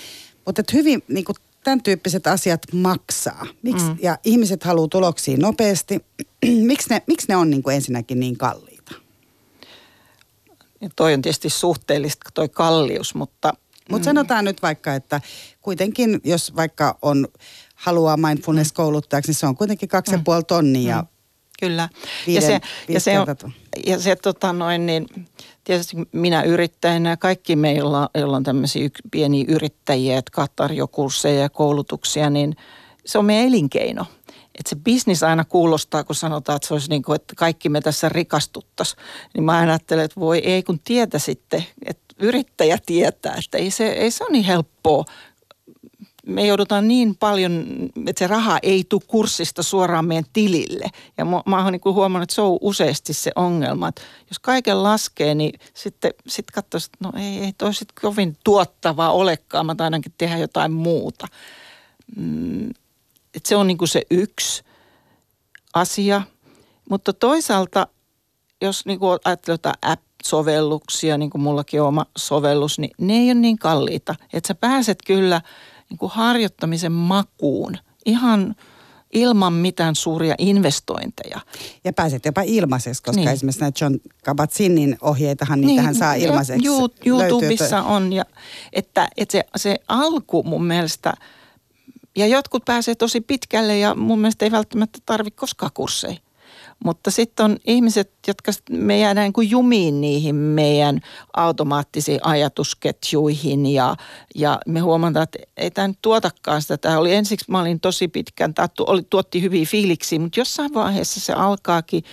[0.47, 3.47] Mutta hyvin niin kuin tämän tyyppiset asiat maksaa.
[3.63, 3.97] Miks, mm.
[4.03, 6.05] Ja ihmiset haluaa tuloksia nopeasti.
[6.71, 8.95] miksi, ne, miksi ne on niin kuin ensinnäkin niin kalliita?
[10.81, 13.55] Ja toi on tietysti suhteellista toi kallius, mutta
[13.91, 14.05] mutta mm.
[14.05, 15.21] sanotaan nyt vaikka, että
[15.61, 17.29] kuitenkin jos vaikka on
[17.75, 20.19] haluaa mindfulness-kouluttajaksi, niin se on kuitenkin kaksi mm.
[20.19, 21.03] ja puoli tonnia.
[21.03, 21.09] Mm.
[21.61, 21.89] Kyllä.
[22.27, 23.27] Viiden, ja se, ja se, on,
[23.87, 25.07] ja se tota noin, niin
[25.65, 32.31] tietysti minä yrittäjänä ja kaikki meillä, joilla on tämmöisiä pieniä yrittäjiä, jotka tarjokursseja ja koulutuksia,
[32.31, 32.57] niin
[33.07, 34.07] se on meidän elinkeino.
[34.29, 37.81] Että se bisnis aina kuulostaa, kun sanotaan, että se olisi niin kuin, että kaikki me
[37.81, 39.03] tässä rikastuttaisiin.
[39.35, 43.89] Niin mä ajattelen, että voi ei kun tietä sitten, että yrittäjä tietää, että ei se,
[43.89, 45.05] ei se ole niin helppoa.
[46.27, 47.65] Me joudutaan niin paljon,
[48.07, 50.91] että se raha ei tule kurssista suoraan meidän tilille.
[51.19, 53.89] Ja mä, oon niin huomannut, että se on useasti se ongelma.
[53.89, 58.37] Että jos kaiken laskee, niin sitten sit katsoisi, että no ei, ei toi sitten kovin
[58.45, 59.67] tuottavaa olekaan.
[59.67, 61.27] Mä ainakin tehdä jotain muuta.
[62.17, 62.71] Mm,
[63.35, 64.63] että se on niin kuin se yksi
[65.75, 66.23] asia.
[66.91, 67.87] Mutta toisaalta,
[68.61, 73.27] jos niin ajattelee jotain app sovelluksia, niin kuin mullakin on oma sovellus, niin ne ei
[73.27, 74.15] ole niin kalliita.
[74.33, 75.41] Että sä pääset kyllä
[75.91, 78.55] niin kuin harjoittamisen makuun ihan
[79.13, 81.41] ilman mitään suuria investointeja.
[81.85, 83.29] Ja pääset jopa ilmaiseksi, koska niin.
[83.29, 86.67] esimerkiksi näitä John Kabat-Zinnin ohjeitahan, niin, tähän saa ilmaiseksi.
[86.67, 88.25] Ju, YouTubessa on, ja,
[88.73, 91.15] että, että se, se alku mun mielestä,
[92.17, 96.17] ja jotkut pääsee tosi pitkälle ja mun mielestä ei välttämättä tarvitse koskaan kursseja.
[96.85, 101.01] Mutta sitten on ihmiset, jotka me jäädään kuin jumiin niihin meidän
[101.37, 103.97] automaattisiin ajatusketjuihin ja,
[104.35, 106.77] ja me huomataan, että ei tämä nyt tuotakaan sitä.
[106.79, 111.21] Tämä oli ensiksi, mä olin tosi pitkän, tämä oli, tuotti hyviä fiiliksiä, mutta jossain vaiheessa
[111.21, 112.05] se alkaakin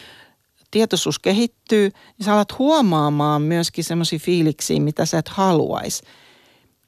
[0.72, 6.04] tietoisuus kehittyy, niin sä alat huomaamaan myöskin semmoisia fiiliksiä, mitä sä et haluaisi.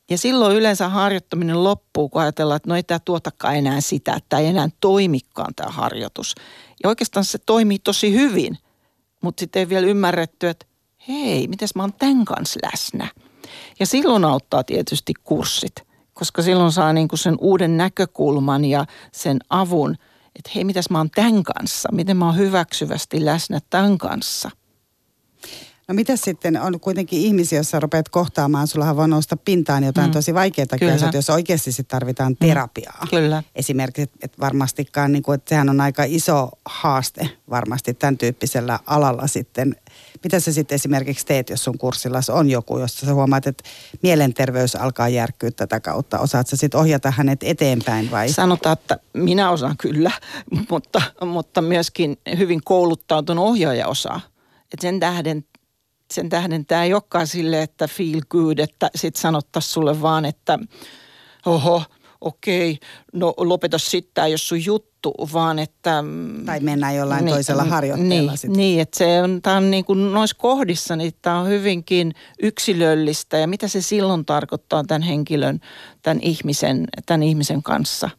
[0.10, 4.38] Ja silloin yleensä harjoittaminen loppuu, kun ajatellaan, että no ei tämä tuotakaan enää sitä, että
[4.38, 6.36] ei enää toimikaan tämä harjoitus.
[6.84, 8.58] Ja oikeastaan se toimii tosi hyvin,
[9.22, 10.66] mutta sitten ei vielä ymmärretty, että
[11.08, 13.08] hei, miten mä oon tämän kanssa läsnä.
[13.80, 15.76] Ja silloin auttaa tietysti kurssit,
[16.14, 19.96] koska silloin saa niinku sen uuden näkökulman ja sen avun,
[20.36, 24.52] että hei, mitäs mä oon tämän kanssa, miten mä oon hyväksyvästi läsnä tämän kanssa–
[25.88, 30.10] No mitä sitten, on kuitenkin ihmisiä, jos sä rupeat kohtaamaan, sulla voi nousta pintaan jotain
[30.10, 30.14] mm.
[30.14, 31.12] tosi vaikeaa kyllä.
[31.14, 32.48] jos oikeasti sit tarvitaan mm.
[32.48, 33.00] terapiaa.
[33.02, 33.10] Mm.
[33.10, 33.44] Kyllä.
[33.56, 39.28] Esimerkiksi, että varmastikaan, niin kuin, että sehän on aika iso haaste varmasti tämän tyyppisellä alalla
[39.28, 39.76] sitten.
[40.24, 43.64] Mitä sä sitten esimerkiksi teet, jos sun kurssilla on joku, jossa sä huomaat, että
[44.04, 46.20] mielenterveys alkaa järkkyä tätä kautta?
[46.20, 48.30] Osaat sä sitten ohjata hänet eteenpäin vai?
[48.30, 50.12] Sanotaan, että minä osaan kyllä,
[50.70, 54.22] mutta, mutta myöskin hyvin kouluttautunut ohjaaja osaa.
[54.74, 55.46] Et sen tähden
[56.14, 60.60] sen tähden tämä ei olekaan sille, että feel good, että sitten sanottaisiin sulle vaan, että
[61.46, 61.84] oho,
[62.22, 62.78] okei,
[63.14, 66.02] no lopeta sitten, jos sun juttu, vaan että...
[66.02, 68.58] Mm, tai mennään jollain niin, toisella harjoitteella niin, sitten.
[68.58, 73.38] Niin, että se on, tämä on niin kuin noissa kohdissa, niin tämä on hyvinkin yksilöllistä
[73.38, 75.60] ja mitä se silloin tarkoittaa tämän henkilön,
[76.02, 78.10] tämän ihmisen, tämän ihmisen kanssa.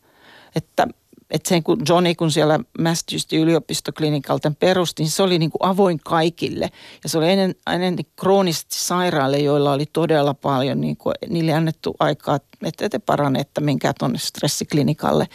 [0.56, 0.88] Että
[1.30, 6.00] että sen kun Johnny, kun siellä Massachusettsin yliopistoklinikalta perusti, niin se oli niin kuin avoin
[6.04, 6.70] kaikille.
[7.02, 11.96] Ja se oli ennen, ennen kroonisesti sairaille, joilla oli todella paljon, niin kuin, niille annettu
[11.98, 15.28] aikaa, että te parane, että menkää tuonne stressiklinikalle.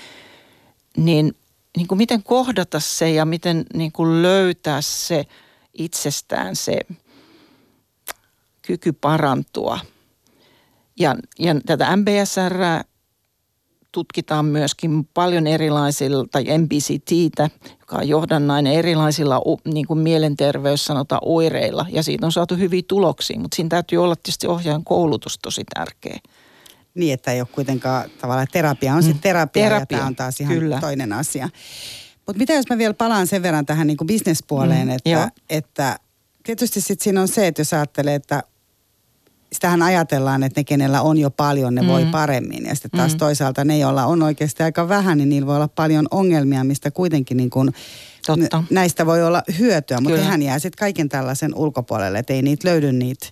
[0.97, 1.35] Niin,
[1.77, 5.25] niin kuin miten kohdata se ja miten niin kuin löytää se
[5.73, 6.79] itsestään se
[8.61, 9.79] kyky parantua.
[10.99, 12.83] Ja, ja tätä MBSR
[13.93, 21.85] tutkitaan myöskin paljon erilaisilla, tai MBCTtä, joka on johdannainen erilaisilla niin kuin mielenterveys sanotaan oireilla.
[21.89, 26.17] Ja siitä on saatu hyviä tuloksia, mutta siinä täytyy olla tietysti ohjaajan koulutus tosi tärkeä.
[26.95, 29.03] Niin, että ei ole kuitenkaan tavallaan terapia on mm.
[29.03, 30.79] sitten terapia, terapia, ja tämä on taas ihan Kyllä.
[30.79, 31.49] toinen asia.
[32.27, 35.99] Mutta mitä jos mä vielä palaan sen verran tähän niin bisnespuoleen, mm, että, että
[36.43, 38.43] tietysti sitten siinä on se, että jos ajattelee, että
[39.53, 41.87] sitähän ajatellaan, että ne, kenellä on jo paljon, ne mm.
[41.87, 42.65] voi paremmin.
[42.65, 43.17] Ja sitten taas mm.
[43.17, 47.37] toisaalta ne, joilla on oikeasti aika vähän, niin niillä voi olla paljon ongelmia, mistä kuitenkin
[47.37, 47.73] niin kuin
[48.27, 48.63] Totta.
[48.69, 50.01] näistä voi olla hyötyä.
[50.01, 53.27] Mutta hän jää sitten kaiken tällaisen ulkopuolelle, että ei niitä löydy niitä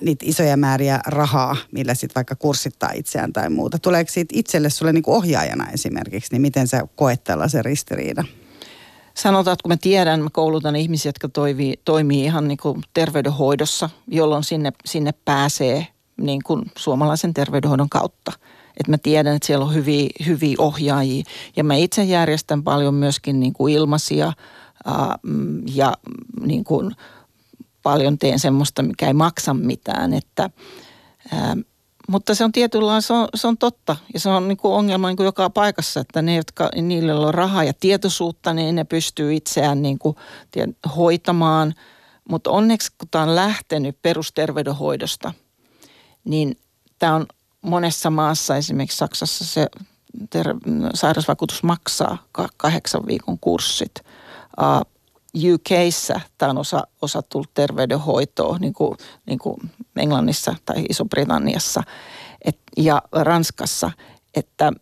[0.00, 3.78] niitä isoja määriä rahaa, millä sitten vaikka kurssittaa itseään tai muuta.
[3.78, 8.28] Tuleeko siitä itselle sulle niin kuin ohjaajana esimerkiksi, niin miten sä koet tällaisen ristiriidan?
[9.14, 13.90] Sanotaan, että kun mä tiedän, mä koulutan ihmisiä, jotka toimii, toimii ihan niin kuin terveydenhoidossa,
[14.06, 18.32] jolloin sinne, sinne pääsee niin kuin suomalaisen terveydenhoidon kautta.
[18.76, 21.24] Että mä tiedän, että siellä on hyviä, hyviä ohjaajia.
[21.56, 24.32] Ja mä itse järjestän paljon myöskin niin kuin ilmaisia
[24.84, 25.18] ää,
[25.74, 25.94] ja
[26.40, 26.96] niin kuin
[27.82, 30.12] paljon teen semmoista, mikä ei maksa mitään.
[30.14, 30.50] Että,
[31.32, 31.56] ää,
[32.12, 35.08] mutta se on tietynlainen, se on, se on totta ja se on niin kuin ongelma
[35.08, 39.34] niin kuin joka paikassa, että ne, jotka niillä on rahaa ja tietoisuutta, niin ne pystyy
[39.34, 40.16] itseään niin kuin,
[40.96, 41.74] hoitamaan.
[42.28, 45.32] Mutta onneksi kun tämä on lähtenyt perusterveydenhoidosta,
[46.24, 46.58] niin
[46.98, 47.26] tämä on
[47.62, 49.66] monessa maassa, esimerkiksi Saksassa se
[50.30, 50.56] ter-
[50.94, 52.18] sairausvakuutus maksaa
[52.56, 53.92] kahdeksan viikon kurssit.
[54.60, 54.91] Uh,
[55.36, 59.56] UKissä tämä on osa, osa tullut terveydenhoitoa, niin kuin, niin kuin
[59.96, 61.82] Englannissa tai Iso-Britanniassa
[62.44, 63.90] et, ja Ranskassa,
[64.34, 64.72] että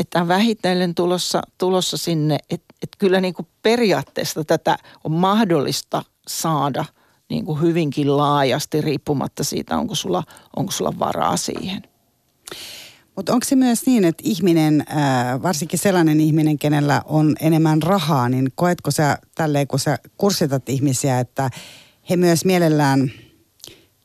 [0.00, 6.84] että vähitellen tulossa, tulossa sinne, että et kyllä niin kuin periaatteessa tätä on mahdollista saada
[7.30, 10.22] niin kuin hyvinkin laajasti riippumatta siitä, onko sulla,
[10.56, 11.82] onko sulla varaa siihen.
[13.16, 14.84] Mutta onko se myös niin, että ihminen,
[15.42, 21.20] varsinkin sellainen ihminen, kenellä on enemmän rahaa, niin koetko sä tälleen, kun sä kurssitat ihmisiä,
[21.20, 21.50] että
[22.10, 23.12] he myös mielellään,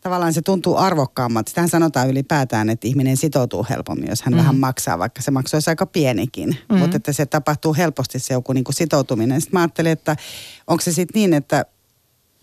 [0.02, 1.47] tavallaan se tuntuu arvokkaammat.
[1.47, 4.38] Sitähän sanotaan ylipäätään, että ihminen sitoutuu helpommin, jos hän mm.
[4.38, 6.58] vähän maksaa, vaikka se maksaisi aika pienikin.
[6.69, 6.78] Mm.
[6.78, 9.41] Mutta että se tapahtuu helposti se joku niin kuin sitoutuminen.
[9.41, 10.15] Sitten mä ajattelin, että
[10.67, 11.65] onko se sitten niin, että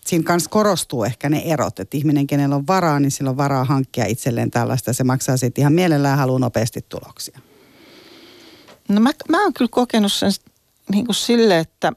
[0.09, 3.65] siinä kanssa korostuu ehkä ne erot, että ihminen, kenellä on varaa, niin sillä on varaa
[3.65, 4.93] hankkia itselleen tällaista.
[4.93, 7.41] Se maksaa sitten ihan mielellään haluaa nopeasti tuloksia.
[8.89, 10.33] No mä, mä oon kyllä kokenut sen
[10.93, 11.93] niin kuin sille, että,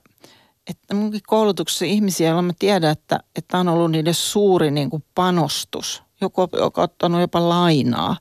[0.67, 5.03] että munkin koulutuksessa ihmisiä, joilla mä tiedän, että, että on ollut niiden suuri niin kuin
[5.15, 8.17] panostus, joku, on ottanut jopa lainaa.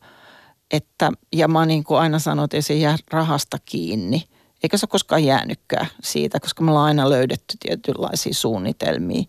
[0.71, 4.25] Että, ja mä niin kuin aina sanon, että ei se jää rahasta kiinni.
[4.63, 9.25] Eikä se koskaan jäänytkään siitä, koska me ollaan aina löydetty tietynlaisia suunnitelmia.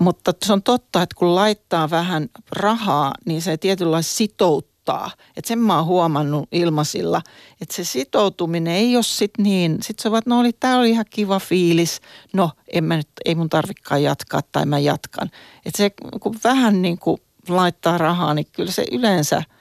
[0.00, 5.10] Mutta se on totta, että kun laittaa vähän rahaa, niin se tietynlaisesti sitouttaa.
[5.36, 7.22] Että sen mä oon huomannut ilmasilla,
[7.60, 9.78] että se sitoutuminen ei ole sitten niin.
[9.82, 12.00] Sitten se että no oli, tää oli ihan kiva fiilis.
[12.32, 15.30] No, en mä nyt, ei mun tarvikaan jatkaa tai mä jatkan.
[15.66, 19.42] Että se kun vähän niin kuin laittaa rahaa, niin kyllä se yleensä–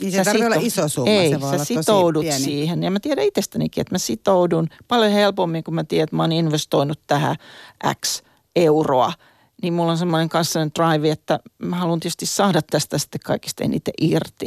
[0.00, 2.44] niin se tarvitsee olla iso summa, ei, se voi sä sitoudut pieni.
[2.44, 2.82] siihen.
[2.82, 6.32] Ja mä tiedän itsestänikin, että mä sitoudun paljon helpommin, kun mä tiedän, että mä oon
[6.32, 7.36] investoinut tähän
[8.04, 8.22] X
[8.56, 9.12] euroa–
[9.62, 13.94] niin mulla on semmoinen kanssainen drive, että mä haluan tietysti saada tästä sitten kaikista eniten
[14.00, 14.46] irti.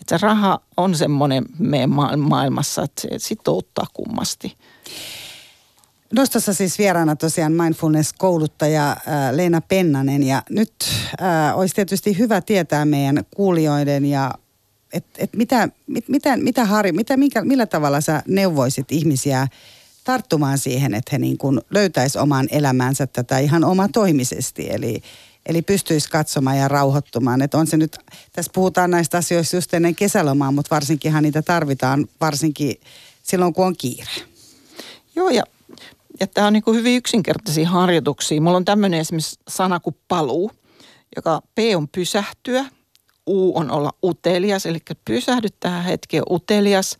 [0.00, 4.56] Että se raha on semmoinen meidän maailmassa, että se sitouttaa kummasti.
[6.12, 8.96] Nostossa siis vieraana tosiaan mindfulness-kouluttaja äh,
[9.32, 10.72] Leena Pennanen ja nyt
[11.22, 14.30] äh, olisi tietysti hyvä tietää meidän kuulijoiden ja
[14.92, 19.48] että et mitä, mit, mitä, mitä Harri, mitä, minkä, millä tavalla sä neuvoisit ihmisiä
[20.06, 24.70] tarttumaan siihen, että he niin kuin löytäisi oman elämänsä tätä ihan omatoimisesti.
[24.70, 25.02] Eli,
[25.46, 27.42] eli pystyisi katsomaan ja rauhoittumaan.
[27.42, 27.96] Että on se nyt,
[28.32, 32.80] tässä puhutaan näistä asioista just ennen kesälomaa, mutta varsinkinhan niitä tarvitaan varsinkin
[33.22, 34.10] silloin, kun on kiire.
[35.16, 35.42] Joo, ja,
[36.20, 38.40] ja tämä on niin kuin hyvin yksinkertaisia harjoituksia.
[38.40, 40.50] Mulla on tämmöinen esimerkiksi sana kuin paluu,
[41.16, 42.64] joka P on pysähtyä,
[43.28, 46.98] U on olla utelias, eli pysähdy tähän hetkeen utelias.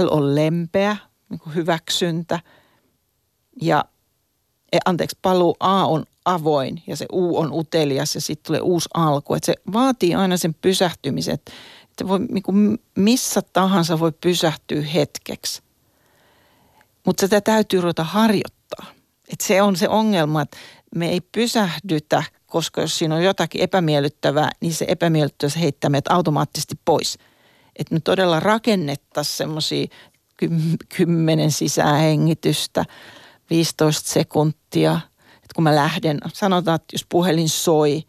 [0.00, 0.96] L on lempeä,
[1.28, 2.40] niin kuin hyväksyntä.
[3.62, 3.84] Ja
[4.72, 8.88] e, anteeksi, paluu A on avoin ja se U on utelias ja sitten tulee uusi
[8.94, 9.34] alku.
[9.34, 11.52] Että se vaatii aina sen pysähtymisen, että
[12.08, 15.62] voi, niin kuin missä tahansa voi pysähtyä hetkeksi.
[17.06, 18.86] Mutta sitä täytyy ruveta harjoittaa.
[19.32, 20.56] Et se on se ongelma, että
[20.94, 26.74] me ei pysähdytä, koska jos siinä on jotakin epämiellyttävää, niin se epämiellyttävyys heittää meidät automaattisesti
[26.84, 27.18] pois.
[27.76, 29.86] Että me todella rakennettaisiin semmoisia
[30.96, 32.84] kymmenen sisähengitystä,
[33.50, 35.00] 15 sekuntia.
[35.44, 38.02] Et kun mä lähden, sanotaan, että jos puhelin soi,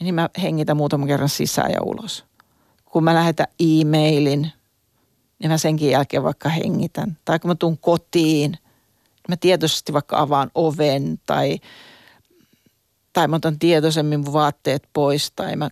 [0.00, 2.24] niin mä hengitän muutaman kerran sisään ja ulos.
[2.84, 4.52] Kun mä lähetän e-mailin,
[5.38, 7.18] niin mä senkin jälkeen vaikka hengitän.
[7.24, 8.60] Tai kun mä tuun kotiin, niin
[9.28, 11.58] mä tietoisesti vaikka avaan oven tai,
[13.12, 15.68] tai mä otan tietoisemmin mun vaatteet pois tai mä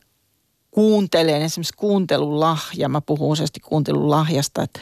[0.70, 2.88] kuuntelen esimerkiksi kuuntelulahja.
[2.88, 4.80] Mä puhun useasti kuuntelulahjasta, että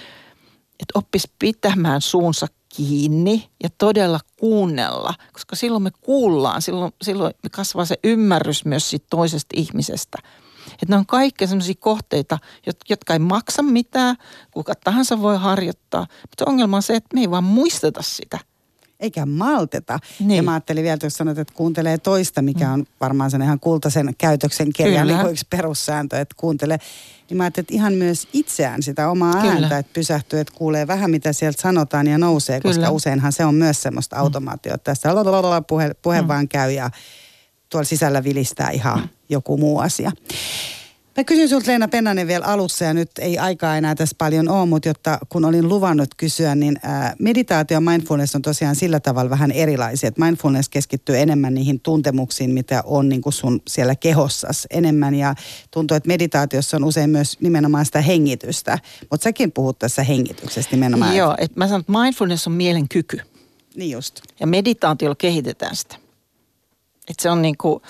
[0.82, 7.50] että oppisi pitämään suunsa kiinni ja todella kuunnella, koska silloin me kuullaan, silloin, silloin me
[7.50, 10.18] kasvaa se ymmärrys myös siitä toisesta ihmisestä.
[10.66, 12.38] Että ne on kaikki sellaisia kohteita,
[12.90, 14.16] jotka ei maksa mitään,
[14.50, 18.38] kuka tahansa voi harjoittaa, mutta ongelma on se, että me ei vaan muisteta sitä–
[19.02, 19.98] eikä malteta.
[20.20, 20.36] Niin.
[20.36, 22.72] Ja mä ajattelin vielä, jos sanot, että kuuntelee toista, mikä mm.
[22.72, 26.78] on varmaan sen ihan kultaisen käytöksen kirjan niin yksi perussääntö, että kuuntelee.
[27.28, 29.52] Niin mä ajattelin, että ihan myös itseään sitä omaa Kyllä.
[29.52, 32.74] ääntä, että pysähtyy, että kuulee vähän mitä sieltä sanotaan ja nousee, Kyllä.
[32.74, 34.22] koska useinhan se on myös semmoista mm.
[34.22, 34.84] automaatiota.
[34.84, 35.08] Tässä
[35.66, 36.28] puhe, puhe mm.
[36.28, 36.90] vaan käy ja
[37.68, 39.08] tuolla sisällä vilistää ihan mm.
[39.28, 40.12] joku muu asia.
[41.16, 44.66] Mä kysyn sinulta Leena Pennanen vielä alussa ja nyt ei aikaa enää tässä paljon ole,
[44.66, 49.30] mutta jotta kun olin luvannut kysyä, niin ää, meditaatio ja mindfulness on tosiaan sillä tavalla
[49.30, 50.08] vähän erilaisia.
[50.08, 55.34] Että mindfulness keskittyy enemmän niihin tuntemuksiin, mitä on niin kuin sun siellä kehossas enemmän ja
[55.70, 58.78] tuntuu, että meditaatiossa on usein myös nimenomaan sitä hengitystä.
[59.10, 61.16] Mutta säkin puhut tässä hengityksestä nimenomaan.
[61.16, 63.20] Joo, että mä sanon, että mindfulness on mielen kyky.
[63.76, 64.20] Niin just.
[64.40, 65.96] Ja meditaatiolla kehitetään sitä.
[67.08, 67.82] Että se on niin kuin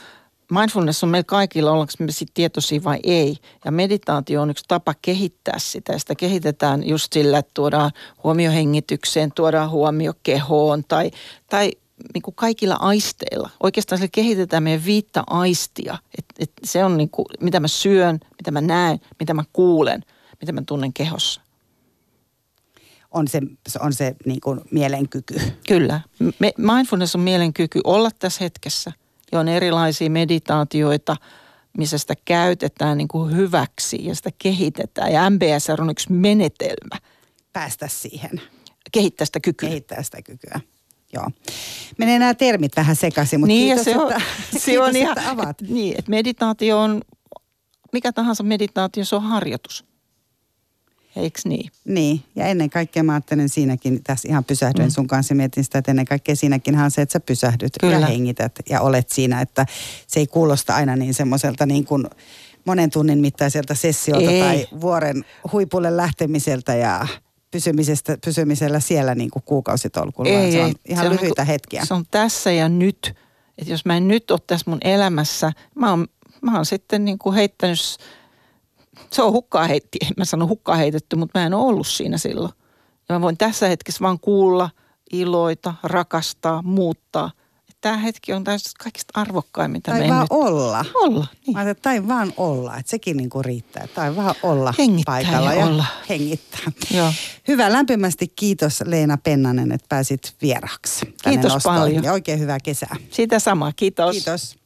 [0.52, 3.36] mindfulness on meillä kaikilla, ollaanko me sitten tietoisia vai ei.
[3.64, 5.98] Ja meditaatio on yksi tapa kehittää sitä.
[5.98, 7.90] Sitä kehitetään just sillä, että tuodaan
[8.24, 11.10] huomio hengitykseen, tuodaan huomio kehoon tai,
[11.50, 11.72] tai
[12.14, 13.50] niin kuin kaikilla aisteilla.
[13.60, 15.98] Oikeastaan se kehitetään meidän viittä aistia.
[16.18, 20.04] Et, et se on niin kuin, mitä mä syön, mitä mä näen, mitä mä kuulen,
[20.40, 21.40] mitä mä tunnen kehossa.
[23.10, 23.40] On se,
[23.80, 25.34] on se niin kuin mielenkyky.
[25.68, 26.00] Kyllä.
[26.38, 28.92] Me, mindfulness on mielenkyky olla tässä hetkessä–
[29.33, 31.16] ja on erilaisia meditaatioita,
[31.79, 35.12] missä sitä käytetään niin kuin hyväksi ja sitä kehitetään.
[35.12, 36.97] Ja MBSR on yksi menetelmä.
[37.53, 38.40] Päästä siihen.
[38.92, 39.68] Kehittää sitä kykyä.
[39.68, 40.61] Kehittää sitä kykyä.
[41.12, 41.31] Joo.
[41.99, 44.23] Menee nämä termit vähän sekaisin, mutta niin, kiitos, se on, että,
[44.59, 45.61] se kiitos, on ihan, että avaat.
[45.61, 47.01] Niin, että meditaatio on,
[47.92, 49.85] mikä tahansa meditaatio, se on harjoitus.
[51.16, 51.70] Eikö niin?
[51.85, 54.92] Niin, ja ennen kaikkea mä ajattelen siinäkin, tässä ihan pysähdyin mm.
[54.92, 57.98] sun kanssa mietin sitä, että ennen kaikkea siinäkin on se, että sä pysähdyt Kyllä.
[57.98, 59.66] ja hengität ja olet siinä, että
[60.07, 62.07] se ei kuulosta aina niin semmoiselta niin kuin
[62.64, 64.40] monen tunnin mittaiselta sessiolta ei.
[64.40, 67.07] tai vuoren huipulle lähtemiseltä ja
[67.51, 70.31] pysymisestä, pysymisellä siellä niin kuin kuukausitolkulla.
[70.31, 70.75] Ei, se on ei.
[70.88, 71.85] ihan se lyhyitä on, niinku- hetkiä.
[71.85, 73.14] Se on tässä ja nyt.
[73.59, 76.07] Että jos mä en nyt ole tässä mun elämässä, mä oon,
[76.42, 77.98] mä oon sitten niin kuin heittänyt
[79.12, 82.18] se on hukkaa heitti, en mä sano hukkaa heitetty, mutta mä en ole ollut siinä
[82.18, 82.53] silloin.
[83.09, 84.70] Ja mä voin tässä hetkessä vaan kuulla,
[85.12, 87.31] iloita, rakastaa, muuttaa.
[87.81, 90.29] Tämä hetki on täysin kaikista arvokkain, mitä tai vaan nyt...
[90.31, 90.85] olla.
[90.94, 91.57] Olla, niin.
[91.57, 93.87] Mä tai vaan olla, että sekin niinku riittää.
[93.87, 95.85] Tai vaan olla hengittää paikalla ja, ja olla.
[96.09, 96.61] hengittää.
[96.94, 97.12] Joo.
[97.48, 101.14] Hyvä, lämpimästi kiitos Leena Pennanen, että pääsit vieraaksi.
[101.25, 102.05] Kiitos paljon.
[102.05, 102.96] Ja oikein hyvää kesää.
[103.11, 104.12] Siitä samaa, kiitos.
[104.12, 104.62] Kiitos.